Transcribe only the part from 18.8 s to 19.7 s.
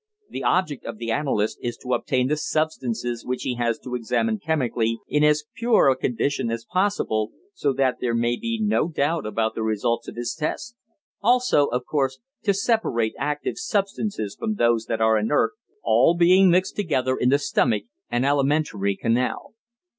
canal.